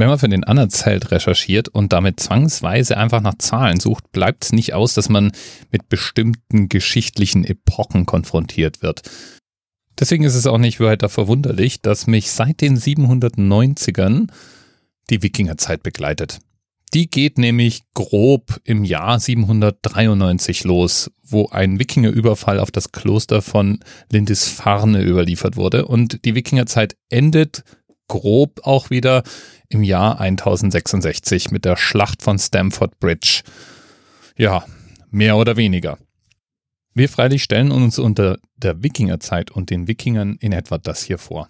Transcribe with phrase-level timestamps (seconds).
[0.00, 4.52] Wenn man für den Anerzelt recherchiert und damit zwangsweise einfach nach Zahlen sucht, bleibt es
[4.52, 5.30] nicht aus, dass man
[5.70, 9.02] mit bestimmten geschichtlichen Epochen konfrontiert wird.
[9.98, 14.28] Deswegen ist es auch nicht weiter verwunderlich, dass mich seit den 790ern
[15.10, 16.38] die Wikingerzeit begleitet.
[16.94, 23.80] Die geht nämlich grob im Jahr 793 los, wo ein Wikingerüberfall auf das Kloster von
[24.10, 25.84] Lindisfarne überliefert wurde.
[25.84, 27.64] Und die Wikingerzeit endet
[28.10, 29.22] grob auch wieder
[29.70, 33.42] im Jahr 1066 mit der Schlacht von Stamford Bridge.
[34.36, 34.64] Ja,
[35.10, 35.96] mehr oder weniger.
[36.92, 41.48] Wir freilich stellen uns unter der Wikingerzeit und den Wikingern in etwa das hier vor.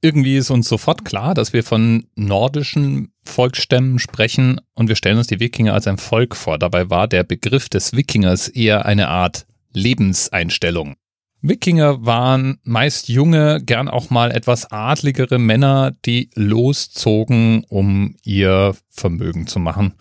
[0.00, 5.26] Irgendwie ist uns sofort klar, dass wir von nordischen Volksstämmen sprechen und wir stellen uns
[5.26, 6.58] die Wikinger als ein Volk vor.
[6.58, 10.96] Dabei war der Begriff des Wikingers eher eine Art Lebenseinstellung.
[11.42, 19.46] Wikinger waren meist junge, gern auch mal etwas adligere Männer, die loszogen, um ihr Vermögen
[19.46, 19.94] zu machen.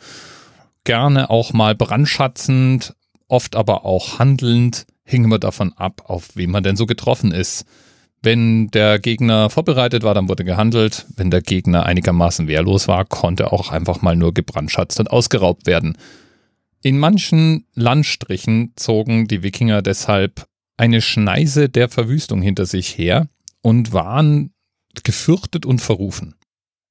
[0.83, 2.93] Gerne auch mal brandschatzend,
[3.27, 7.65] oft aber auch handelnd, hing immer davon ab, auf wen man denn so getroffen ist.
[8.21, 11.05] Wenn der Gegner vorbereitet war, dann wurde gehandelt.
[11.15, 15.97] Wenn der Gegner einigermaßen wehrlos war, konnte auch einfach mal nur gebrandschatzt und ausgeraubt werden.
[16.81, 20.45] In manchen Landstrichen zogen die Wikinger deshalb
[20.77, 23.27] eine Schneise der Verwüstung hinter sich her
[23.61, 24.53] und waren
[25.03, 26.35] gefürchtet und verrufen.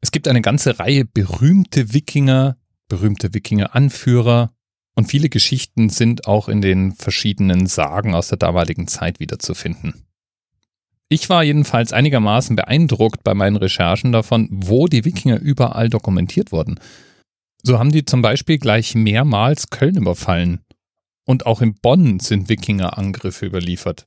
[0.00, 2.56] Es gibt eine ganze Reihe berühmte Wikinger,
[2.88, 4.52] berühmte Wikinger-Anführer
[4.94, 10.07] und viele Geschichten sind auch in den verschiedenen Sagen aus der damaligen Zeit wiederzufinden.
[11.08, 16.78] Ich war jedenfalls einigermaßen beeindruckt bei meinen Recherchen davon, wo die Wikinger überall dokumentiert wurden.
[17.62, 20.60] So haben die zum Beispiel gleich mehrmals Köln überfallen.
[21.24, 24.06] Und auch in Bonn sind Wikinger-Angriffe überliefert.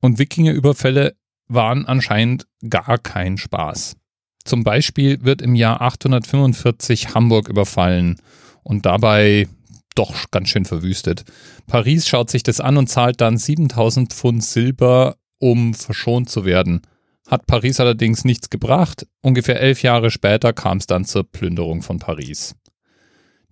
[0.00, 1.14] Und Wikinger-Überfälle
[1.48, 3.96] waren anscheinend gar kein Spaß.
[4.44, 8.16] Zum Beispiel wird im Jahr 845 Hamburg überfallen
[8.62, 9.48] und dabei
[9.94, 11.24] doch ganz schön verwüstet.
[11.66, 16.82] Paris schaut sich das an und zahlt dann 7000 Pfund Silber um verschont zu werden.
[17.26, 19.08] Hat Paris allerdings nichts gebracht.
[19.22, 22.54] Ungefähr elf Jahre später kam es dann zur Plünderung von Paris.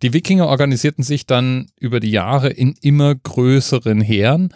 [0.03, 4.55] Die Wikinger organisierten sich dann über die Jahre in immer größeren Heeren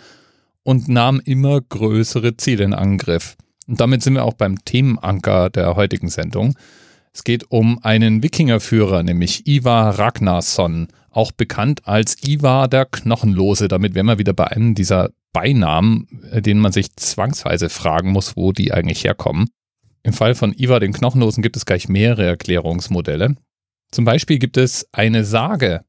[0.63, 3.37] und nahmen immer größere Ziele in Angriff.
[3.67, 6.55] Und damit sind wir auch beim Themenanker der heutigen Sendung.
[7.13, 13.67] Es geht um einen Wikingerführer, nämlich Ivar Ragnarsson, auch bekannt als Ivar der Knochenlose.
[13.67, 18.37] Damit wären wir wieder bei einem dieser Beinamen, äh, denen man sich zwangsweise fragen muss,
[18.37, 19.51] wo die eigentlich herkommen.
[20.03, 23.37] Im Fall von Ivar den Knochenlosen gibt es gleich mehrere Erklärungsmodelle.
[23.91, 25.85] Zum Beispiel gibt es eine Sage,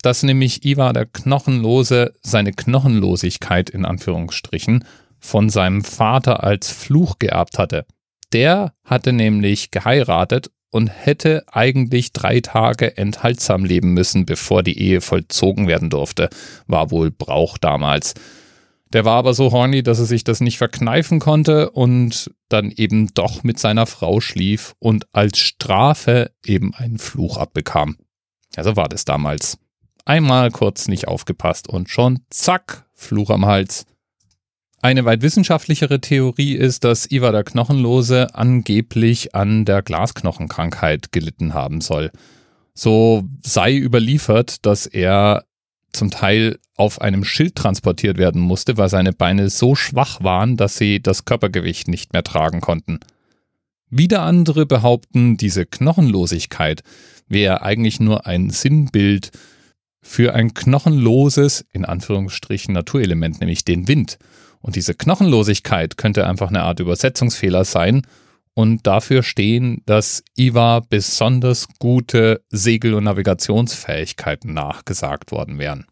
[0.00, 4.84] dass nämlich Ivar der Knochenlose seine Knochenlosigkeit in Anführungsstrichen
[5.18, 7.86] von seinem Vater als Fluch geerbt hatte.
[8.32, 15.00] Der hatte nämlich geheiratet und hätte eigentlich drei Tage enthaltsam leben müssen, bevor die Ehe
[15.00, 16.28] vollzogen werden durfte.
[16.66, 18.14] War wohl Brauch damals.
[18.94, 23.12] Der war aber so horny, dass er sich das nicht verkneifen konnte und dann eben
[23.12, 27.96] doch mit seiner Frau schlief und als Strafe eben einen Fluch abbekam.
[28.56, 29.58] Ja, so war das damals.
[30.04, 33.84] Einmal kurz nicht aufgepasst und schon zack, Fluch am Hals.
[34.80, 41.80] Eine weit wissenschaftlichere Theorie ist, dass Ivar der Knochenlose angeblich an der Glasknochenkrankheit gelitten haben
[41.80, 42.12] soll.
[42.74, 45.44] So sei überliefert, dass er
[45.94, 50.76] zum Teil auf einem Schild transportiert werden musste, weil seine Beine so schwach waren, dass
[50.76, 53.00] sie das Körpergewicht nicht mehr tragen konnten.
[53.90, 56.82] Wieder andere behaupten, diese Knochenlosigkeit
[57.28, 59.30] wäre eigentlich nur ein Sinnbild
[60.02, 64.18] für ein knochenloses, in Anführungsstrichen, Naturelement, nämlich den Wind.
[64.60, 68.02] Und diese Knochenlosigkeit könnte einfach eine Art Übersetzungsfehler sein
[68.54, 75.86] und dafür stehen, dass Ivar besonders gute Segel- und Navigationsfähigkeiten nachgesagt worden wären.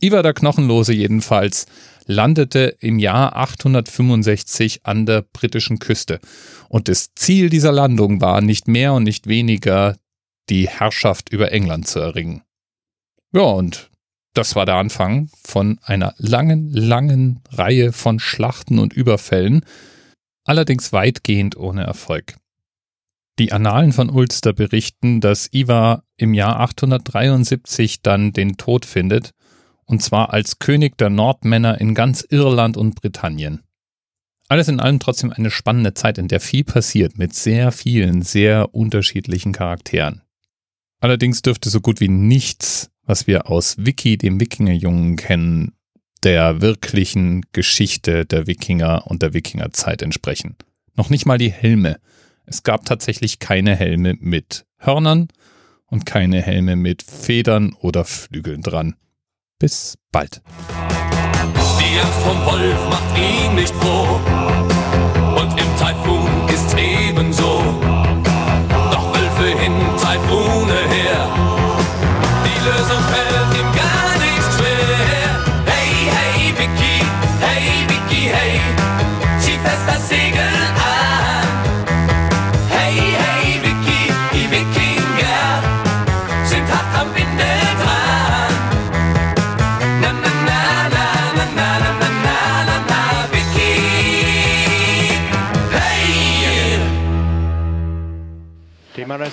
[0.00, 1.66] Ivar der Knochenlose jedenfalls
[2.06, 6.20] landete im Jahr 865 an der britischen Küste
[6.68, 9.96] und das Ziel dieser Landung war nicht mehr und nicht weniger
[10.48, 12.42] die Herrschaft über England zu erringen.
[13.32, 13.90] Ja, und
[14.34, 19.64] das war der Anfang von einer langen, langen Reihe von Schlachten und Überfällen,
[20.48, 22.36] allerdings weitgehend ohne Erfolg.
[23.38, 29.30] Die Annalen von Ulster berichten, dass Ivar im Jahr 873 dann den Tod findet,
[29.84, 33.62] und zwar als König der Nordmänner in ganz Irland und Britannien.
[34.48, 38.74] Alles in allem trotzdem eine spannende Zeit, in der viel passiert, mit sehr vielen, sehr
[38.74, 40.22] unterschiedlichen Charakteren.
[41.00, 45.72] Allerdings dürfte so gut wie nichts, was wir aus Wiki, dem Wikingerjungen kennen,
[46.24, 50.56] der wirklichen Geschichte der Wikinger und der Wikingerzeit entsprechen.
[50.94, 52.00] Noch nicht mal die Helme.
[52.46, 55.28] Es gab tatsächlich keine Helme mit Hörnern
[55.86, 58.96] und keine Helme mit Federn oder Flügeln dran.
[59.58, 60.40] Bis bald.
[61.78, 64.57] Die Angst vom Wolf macht ihn nicht froh.